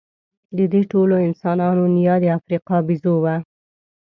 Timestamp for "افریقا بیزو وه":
2.37-3.35